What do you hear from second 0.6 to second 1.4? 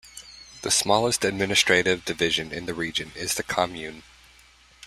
The smallest